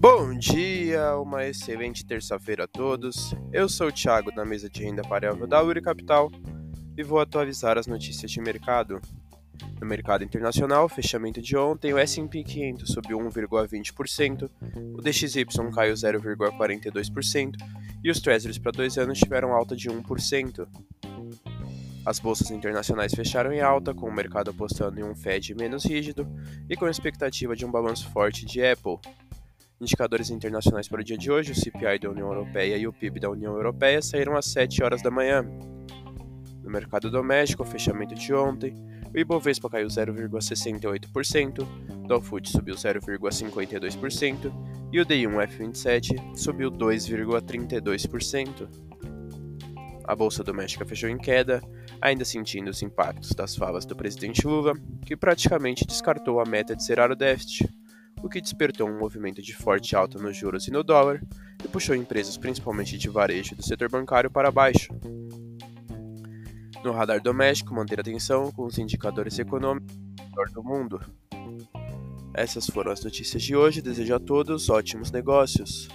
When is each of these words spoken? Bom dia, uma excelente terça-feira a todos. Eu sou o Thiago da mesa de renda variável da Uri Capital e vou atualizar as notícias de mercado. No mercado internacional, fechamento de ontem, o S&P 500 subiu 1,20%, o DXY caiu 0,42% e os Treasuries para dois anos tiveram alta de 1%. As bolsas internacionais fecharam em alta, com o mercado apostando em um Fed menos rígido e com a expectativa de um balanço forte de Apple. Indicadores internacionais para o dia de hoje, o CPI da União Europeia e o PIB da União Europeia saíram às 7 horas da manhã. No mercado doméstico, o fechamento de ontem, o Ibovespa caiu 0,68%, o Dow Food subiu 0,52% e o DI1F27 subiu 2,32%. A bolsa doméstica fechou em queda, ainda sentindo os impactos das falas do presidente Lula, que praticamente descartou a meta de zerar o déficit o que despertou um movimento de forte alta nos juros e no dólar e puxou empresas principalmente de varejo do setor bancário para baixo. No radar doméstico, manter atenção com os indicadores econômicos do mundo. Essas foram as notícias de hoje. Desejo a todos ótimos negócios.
Bom 0.00 0.32
dia, 0.32 1.16
uma 1.16 1.44
excelente 1.44 2.06
terça-feira 2.06 2.64
a 2.64 2.68
todos. 2.68 3.34
Eu 3.52 3.68
sou 3.68 3.88
o 3.88 3.92
Thiago 3.92 4.30
da 4.32 4.44
mesa 4.44 4.70
de 4.70 4.84
renda 4.84 5.02
variável 5.02 5.44
da 5.44 5.60
Uri 5.60 5.82
Capital 5.82 6.30
e 6.96 7.02
vou 7.02 7.18
atualizar 7.18 7.76
as 7.76 7.88
notícias 7.88 8.30
de 8.30 8.40
mercado. 8.40 9.00
No 9.80 9.84
mercado 9.84 10.22
internacional, 10.22 10.88
fechamento 10.88 11.42
de 11.42 11.56
ontem, 11.56 11.92
o 11.92 11.98
S&P 11.98 12.44
500 12.44 12.92
subiu 12.92 13.18
1,20%, 13.18 14.48
o 14.96 15.02
DXY 15.02 15.44
caiu 15.74 15.94
0,42% 15.94 17.56
e 18.04 18.08
os 18.08 18.20
Treasuries 18.20 18.58
para 18.58 18.70
dois 18.70 18.96
anos 18.98 19.18
tiveram 19.18 19.52
alta 19.52 19.74
de 19.74 19.88
1%. 19.88 20.68
As 22.06 22.20
bolsas 22.20 22.52
internacionais 22.52 23.12
fecharam 23.12 23.52
em 23.52 23.60
alta, 23.60 23.92
com 23.92 24.08
o 24.08 24.14
mercado 24.14 24.50
apostando 24.50 25.00
em 25.00 25.02
um 25.02 25.16
Fed 25.16 25.56
menos 25.56 25.84
rígido 25.84 26.24
e 26.70 26.76
com 26.76 26.84
a 26.84 26.90
expectativa 26.90 27.56
de 27.56 27.66
um 27.66 27.70
balanço 27.70 28.08
forte 28.10 28.46
de 28.46 28.64
Apple. 28.64 28.98
Indicadores 29.80 30.28
internacionais 30.28 30.88
para 30.88 31.00
o 31.00 31.04
dia 31.04 31.16
de 31.16 31.30
hoje, 31.30 31.52
o 31.52 31.54
CPI 31.54 32.00
da 32.00 32.10
União 32.10 32.26
Europeia 32.26 32.76
e 32.76 32.88
o 32.88 32.92
PIB 32.92 33.20
da 33.20 33.30
União 33.30 33.54
Europeia 33.54 34.02
saíram 34.02 34.36
às 34.36 34.46
7 34.46 34.82
horas 34.82 35.00
da 35.02 35.10
manhã. 35.10 35.46
No 36.64 36.68
mercado 36.68 37.08
doméstico, 37.08 37.62
o 37.62 37.66
fechamento 37.66 38.12
de 38.12 38.34
ontem, 38.34 38.74
o 39.14 39.18
Ibovespa 39.18 39.70
caiu 39.70 39.86
0,68%, 39.86 41.62
o 41.62 42.08
Dow 42.08 42.20
Food 42.20 42.50
subiu 42.50 42.74
0,52% 42.74 44.52
e 44.92 45.00
o 45.00 45.06
DI1F27 45.06 46.36
subiu 46.36 46.72
2,32%. 46.72 48.68
A 50.02 50.16
bolsa 50.16 50.42
doméstica 50.42 50.84
fechou 50.84 51.08
em 51.08 51.18
queda, 51.18 51.62
ainda 52.00 52.24
sentindo 52.24 52.68
os 52.68 52.82
impactos 52.82 53.30
das 53.30 53.54
falas 53.54 53.86
do 53.86 53.94
presidente 53.94 54.44
Lula, 54.44 54.72
que 55.06 55.16
praticamente 55.16 55.86
descartou 55.86 56.40
a 56.40 56.44
meta 56.44 56.74
de 56.74 56.82
zerar 56.82 57.12
o 57.12 57.16
déficit 57.16 57.77
o 58.22 58.28
que 58.28 58.40
despertou 58.40 58.88
um 58.88 58.98
movimento 58.98 59.42
de 59.42 59.54
forte 59.54 59.94
alta 59.94 60.18
nos 60.18 60.36
juros 60.36 60.66
e 60.66 60.70
no 60.70 60.82
dólar 60.82 61.22
e 61.64 61.68
puxou 61.68 61.94
empresas 61.94 62.36
principalmente 62.36 62.98
de 62.98 63.08
varejo 63.08 63.54
do 63.54 63.62
setor 63.62 63.90
bancário 63.90 64.30
para 64.30 64.50
baixo. 64.50 64.88
No 66.84 66.92
radar 66.92 67.20
doméstico, 67.20 67.74
manter 67.74 68.00
atenção 68.00 68.52
com 68.52 68.64
os 68.64 68.78
indicadores 68.78 69.38
econômicos 69.38 69.92
do 70.52 70.62
mundo. 70.62 71.00
Essas 72.32 72.66
foram 72.66 72.92
as 72.92 73.02
notícias 73.02 73.42
de 73.42 73.56
hoje. 73.56 73.82
Desejo 73.82 74.14
a 74.14 74.20
todos 74.20 74.70
ótimos 74.70 75.10
negócios. 75.10 75.88